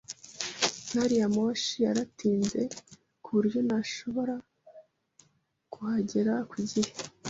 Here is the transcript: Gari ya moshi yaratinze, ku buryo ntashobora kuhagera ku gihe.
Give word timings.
Gari 0.93 1.15
ya 1.21 1.27
moshi 1.35 1.73
yaratinze, 1.85 2.59
ku 3.23 3.29
buryo 3.35 3.59
ntashobora 3.67 4.33
kuhagera 5.73 6.33
ku 6.49 6.57
gihe. 6.69 6.91